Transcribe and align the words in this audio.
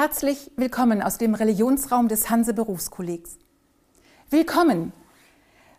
Herzlich 0.00 0.52
willkommen 0.54 1.02
aus 1.02 1.18
dem 1.18 1.34
Religionsraum 1.34 2.06
des 2.06 2.30
Hanse 2.30 2.54
Berufskollegs. 2.54 3.36
Willkommen! 4.30 4.92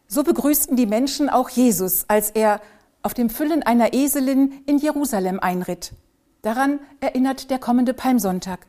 So 0.10 0.24
begrüßten 0.24 0.76
die 0.76 0.88
Menschen 0.88 1.30
auch 1.30 1.48
Jesus, 1.48 2.04
als 2.10 2.30
er 2.30 2.60
auf 3.02 3.14
dem 3.14 3.30
Füllen 3.30 3.64
einer 3.64 3.94
Eselin 3.94 4.62
in 4.66 4.78
Jerusalem 4.78 5.40
einritt. 5.40 5.94
Daran 6.42 6.82
erinnert 7.00 7.50
der 7.50 7.60
kommende 7.60 7.94
Palmsonntag. 7.94 8.68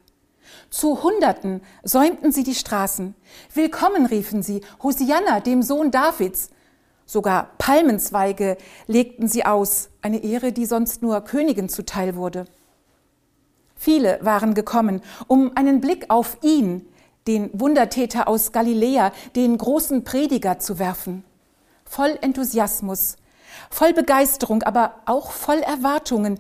Zu 0.71 1.03
Hunderten 1.03 1.63
säumten 1.83 2.31
sie 2.31 2.45
die 2.45 2.55
Straßen. 2.55 3.17
Willkommen 3.53 4.07
riefen 4.07 4.45
sie, 4.45 4.61
Hosianna, 4.85 5.41
dem 5.41 5.63
Sohn 5.63 5.91
Davids. 5.91 6.51
Sogar 7.07 7.51
Palmenzweige 7.59 8.57
legten 8.87 9.27
sie 9.27 9.45
aus, 9.45 9.91
eine 10.01 10.23
Ehre, 10.23 10.53
die 10.53 10.67
sonst 10.67 11.03
nur 11.03 11.23
Königen 11.23 11.69
zuteil 11.69 12.15
wurde. 12.15 12.47
Viele 13.83 14.19
waren 14.21 14.53
gekommen, 14.53 15.01
um 15.27 15.57
einen 15.57 15.81
Blick 15.81 16.11
auf 16.11 16.37
ihn, 16.43 16.87
den 17.27 17.49
Wundertäter 17.59 18.29
aus 18.29 18.53
Galiläa, 18.53 19.11
den 19.37 19.57
großen 19.57 20.05
Prediger 20.05 20.59
zu 20.59 20.79
werfen. 20.79 21.25
Voll 21.87 22.19
Enthusiasmus, 22.21 23.17
voll 23.71 23.95
Begeisterung, 23.95 24.63
aber 24.65 24.97
auch 25.07 25.31
voll 25.31 25.61
Erwartungen, 25.61 26.39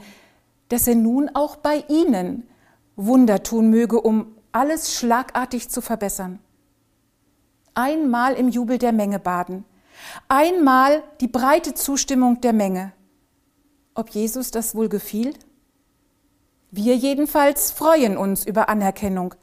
dass 0.68 0.86
er 0.86 0.96
nun 0.96 1.30
auch 1.32 1.56
bei 1.56 1.82
ihnen 1.88 2.46
Wunder 2.94 3.42
tun 3.42 3.70
möge, 3.70 4.02
um 4.02 4.36
alles 4.52 4.92
schlagartig 4.92 5.70
zu 5.70 5.80
verbessern. 5.80 6.40
Einmal 7.72 8.34
im 8.34 8.50
Jubel 8.50 8.76
der 8.76 8.92
Menge 8.92 9.18
baden, 9.18 9.64
einmal 10.28 11.02
die 11.22 11.28
breite 11.28 11.72
Zustimmung 11.72 12.42
der 12.42 12.52
Menge. 12.52 12.92
Ob 13.94 14.10
Jesus 14.10 14.50
das 14.50 14.74
wohl 14.74 14.90
gefiel? 14.90 15.32
Wir 16.72 16.94
jedenfalls 16.94 17.72
freuen 17.72 18.16
uns 18.16 18.46
über 18.46 18.68
Anerkennung, 18.68 19.34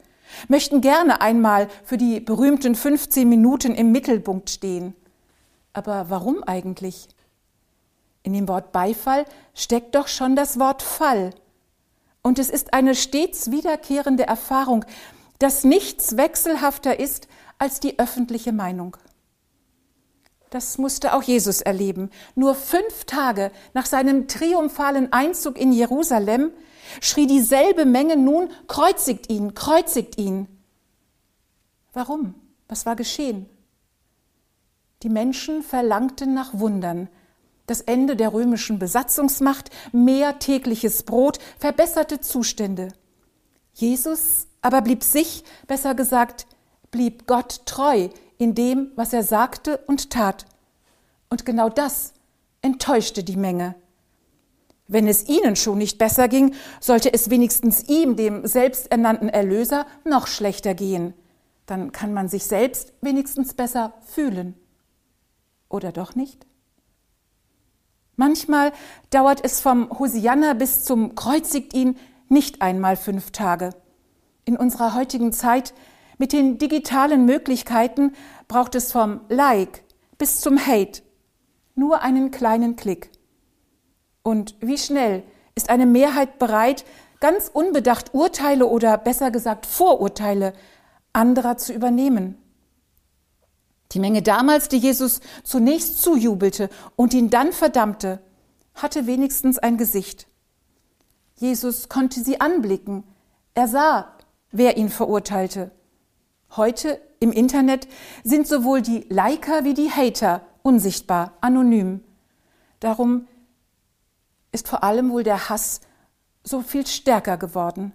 möchten 0.48 0.80
gerne 0.80 1.20
einmal 1.20 1.68
für 1.84 1.98
die 1.98 2.20
berühmten 2.20 2.74
15 2.74 3.28
Minuten 3.28 3.74
im 3.74 3.92
Mittelpunkt 3.92 4.48
stehen. 4.48 4.94
Aber 5.74 6.06
warum 6.08 6.42
eigentlich? 6.42 7.08
In 8.22 8.32
dem 8.32 8.48
Wort 8.48 8.72
Beifall 8.72 9.26
steckt 9.54 9.94
doch 9.94 10.08
schon 10.08 10.36
das 10.36 10.58
Wort 10.58 10.82
Fall. 10.82 11.34
Und 12.22 12.38
es 12.38 12.48
ist 12.48 12.72
eine 12.72 12.94
stets 12.94 13.50
wiederkehrende 13.50 14.26
Erfahrung, 14.26 14.86
dass 15.38 15.64
nichts 15.64 16.16
wechselhafter 16.16 16.98
ist 16.98 17.28
als 17.58 17.78
die 17.78 17.98
öffentliche 17.98 18.52
Meinung. 18.52 18.96
Das 20.50 20.78
musste 20.78 21.14
auch 21.14 21.22
Jesus 21.22 21.60
erleben. 21.60 22.10
Nur 22.34 22.54
fünf 22.54 23.04
Tage 23.04 23.50
nach 23.74 23.86
seinem 23.86 24.28
triumphalen 24.28 25.12
Einzug 25.12 25.58
in 25.58 25.72
Jerusalem 25.72 26.52
schrie 27.00 27.26
dieselbe 27.26 27.84
Menge 27.84 28.16
nun, 28.16 28.50
kreuzigt 28.66 29.30
ihn, 29.30 29.54
kreuzigt 29.54 30.18
ihn. 30.18 30.48
Warum? 31.92 32.34
Was 32.68 32.86
war 32.86 32.96
geschehen? 32.96 33.46
Die 35.02 35.10
Menschen 35.10 35.62
verlangten 35.62 36.34
nach 36.34 36.58
Wundern. 36.58 37.08
Das 37.66 37.82
Ende 37.82 38.16
der 38.16 38.32
römischen 38.32 38.78
Besatzungsmacht, 38.78 39.70
mehr 39.92 40.38
tägliches 40.38 41.02
Brot, 41.02 41.38
verbesserte 41.58 42.20
Zustände. 42.20 42.88
Jesus 43.74 44.46
aber 44.62 44.80
blieb 44.82 45.04
sich, 45.04 45.44
besser 45.66 45.94
gesagt, 45.94 46.46
blieb 46.90 47.26
Gott 47.26 47.60
treu 47.66 48.08
in 48.38 48.54
dem, 48.54 48.92
was 48.96 49.12
er 49.12 49.22
sagte 49.22 49.78
und 49.86 50.10
tat. 50.10 50.46
Und 51.28 51.44
genau 51.44 51.68
das 51.68 52.14
enttäuschte 52.62 53.22
die 53.22 53.36
Menge. 53.36 53.74
Wenn 54.86 55.06
es 55.06 55.28
ihnen 55.28 55.54
schon 55.54 55.78
nicht 55.78 55.98
besser 55.98 56.28
ging, 56.28 56.54
sollte 56.80 57.12
es 57.12 57.28
wenigstens 57.28 57.88
ihm, 57.88 58.16
dem 58.16 58.46
selbsternannten 58.46 59.28
Erlöser, 59.28 59.86
noch 60.04 60.26
schlechter 60.26 60.74
gehen. 60.74 61.12
Dann 61.66 61.92
kann 61.92 62.14
man 62.14 62.28
sich 62.28 62.44
selbst 62.44 62.94
wenigstens 63.02 63.52
besser 63.52 63.92
fühlen. 64.06 64.54
Oder 65.68 65.92
doch 65.92 66.14
nicht? 66.14 66.46
Manchmal 68.16 68.72
dauert 69.10 69.44
es 69.44 69.60
vom 69.60 69.96
Hosianna 69.98 70.54
bis 70.54 70.84
zum 70.84 71.14
Kreuzigt 71.14 71.74
ihn 71.74 71.98
nicht 72.28 72.62
einmal 72.62 72.96
fünf 72.96 73.30
Tage. 73.30 73.70
In 74.46 74.56
unserer 74.56 74.94
heutigen 74.94 75.32
Zeit 75.32 75.74
mit 76.18 76.32
den 76.32 76.58
digitalen 76.58 77.24
Möglichkeiten 77.24 78.12
braucht 78.48 78.74
es 78.74 78.92
vom 78.92 79.20
Like 79.28 79.84
bis 80.18 80.40
zum 80.40 80.58
Hate 80.58 81.02
nur 81.74 82.02
einen 82.02 82.30
kleinen 82.30 82.76
Klick. 82.76 83.10
Und 84.22 84.56
wie 84.60 84.78
schnell 84.78 85.22
ist 85.54 85.70
eine 85.70 85.86
Mehrheit 85.86 86.38
bereit, 86.38 86.84
ganz 87.20 87.48
unbedacht 87.52 88.14
Urteile 88.14 88.66
oder 88.66 88.98
besser 88.98 89.30
gesagt 89.30 89.64
Vorurteile 89.64 90.52
anderer 91.12 91.56
zu 91.56 91.72
übernehmen? 91.72 92.36
Die 93.92 94.00
Menge 94.00 94.20
damals, 94.20 94.68
die 94.68 94.76
Jesus 94.76 95.20
zunächst 95.44 96.02
zujubelte 96.02 96.68
und 96.96 97.14
ihn 97.14 97.30
dann 97.30 97.52
verdammte, 97.52 98.20
hatte 98.74 99.06
wenigstens 99.06 99.58
ein 99.58 99.78
Gesicht. 99.78 100.26
Jesus 101.36 101.88
konnte 101.88 102.20
sie 102.20 102.40
anblicken. 102.40 103.04
Er 103.54 103.68
sah, 103.68 104.12
wer 104.50 104.76
ihn 104.76 104.90
verurteilte. 104.90 105.70
Heute 106.56 107.00
im 107.20 107.30
Internet 107.30 107.88
sind 108.24 108.46
sowohl 108.46 108.80
die 108.80 109.06
Liker 109.10 109.64
wie 109.64 109.74
die 109.74 109.90
Hater 109.90 110.42
unsichtbar, 110.62 111.32
anonym. 111.40 112.02
Darum 112.80 113.28
ist 114.50 114.68
vor 114.68 114.82
allem 114.82 115.10
wohl 115.10 115.24
der 115.24 115.48
Hass 115.48 115.80
so 116.42 116.62
viel 116.62 116.86
stärker 116.86 117.36
geworden. 117.36 117.92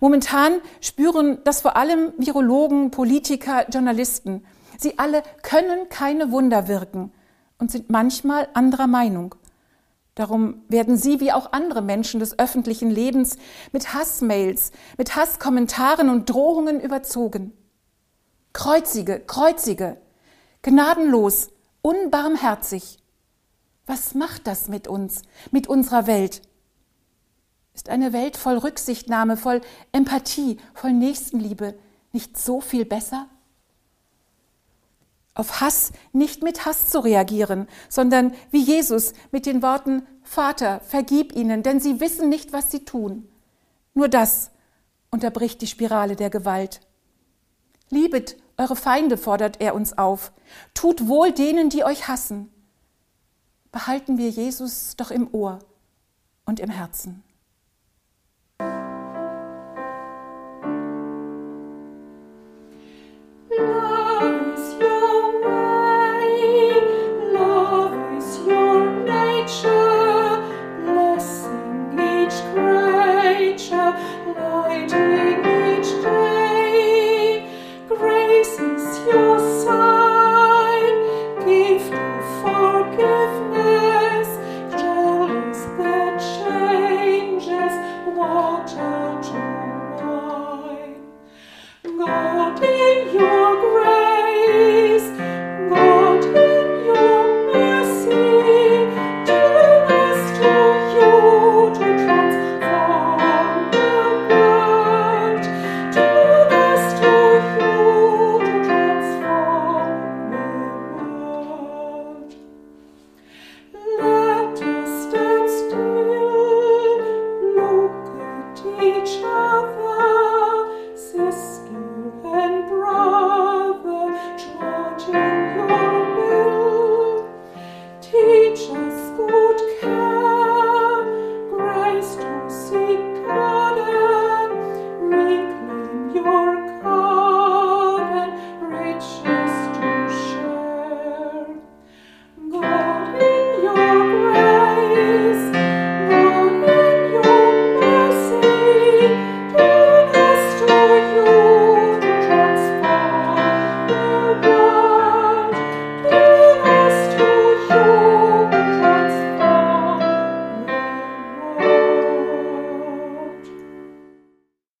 Momentan 0.00 0.60
spüren 0.80 1.38
das 1.44 1.62
vor 1.62 1.76
allem 1.76 2.12
Virologen, 2.18 2.90
Politiker, 2.90 3.68
Journalisten. 3.70 4.44
Sie 4.78 4.98
alle 4.98 5.22
können 5.42 5.88
keine 5.88 6.32
Wunder 6.32 6.68
wirken 6.68 7.12
und 7.58 7.70
sind 7.70 7.90
manchmal 7.90 8.48
anderer 8.54 8.86
Meinung. 8.88 9.34
Darum 10.14 10.62
werden 10.68 10.96
sie 10.96 11.20
wie 11.20 11.32
auch 11.32 11.52
andere 11.52 11.80
Menschen 11.80 12.20
des 12.20 12.38
öffentlichen 12.38 12.90
Lebens 12.90 13.38
mit 13.72 13.94
Hassmails, 13.94 14.70
mit 14.98 15.16
Hasskommentaren 15.16 16.10
und 16.10 16.28
Drohungen 16.28 16.80
überzogen. 16.80 17.52
Kreuzige, 18.52 19.20
kreuzige, 19.20 19.96
gnadenlos, 20.60 21.48
unbarmherzig. 21.80 22.98
Was 23.86 24.14
macht 24.14 24.46
das 24.46 24.68
mit 24.68 24.86
uns, 24.86 25.22
mit 25.50 25.66
unserer 25.66 26.06
Welt? 26.06 26.42
Ist 27.74 27.88
eine 27.88 28.12
Welt 28.12 28.36
voll 28.36 28.58
Rücksichtnahme, 28.58 29.38
voll 29.38 29.62
Empathie, 29.92 30.58
voll 30.74 30.92
Nächstenliebe 30.92 31.74
nicht 32.12 32.36
so 32.36 32.60
viel 32.60 32.84
besser? 32.84 33.28
Auf 35.34 35.60
Hass 35.60 35.92
nicht 36.12 36.42
mit 36.42 36.66
Hass 36.66 36.90
zu 36.90 37.00
reagieren, 37.00 37.66
sondern 37.88 38.34
wie 38.50 38.62
Jesus 38.62 39.14
mit 39.30 39.46
den 39.46 39.62
Worten 39.62 40.06
Vater, 40.22 40.80
vergib 40.80 41.34
ihnen, 41.34 41.62
denn 41.62 41.80
sie 41.80 42.00
wissen 42.00 42.28
nicht, 42.28 42.52
was 42.52 42.70
sie 42.70 42.84
tun. 42.84 43.28
Nur 43.94 44.08
das 44.08 44.50
unterbricht 45.10 45.60
die 45.60 45.66
Spirale 45.66 46.16
der 46.16 46.30
Gewalt. 46.30 46.80
Liebet 47.90 48.36
eure 48.58 48.76
Feinde, 48.76 49.16
fordert 49.16 49.60
er 49.60 49.74
uns 49.74 49.96
auf. 49.98 50.32
Tut 50.74 51.08
wohl 51.08 51.32
denen, 51.32 51.70
die 51.70 51.84
euch 51.84 52.06
hassen 52.08 52.52
behalten 53.72 54.18
wir 54.18 54.28
Jesus 54.28 54.94
doch 54.96 55.10
im 55.10 55.32
Ohr 55.32 55.58
und 56.44 56.60
im 56.60 56.70
Herzen. 56.70 57.24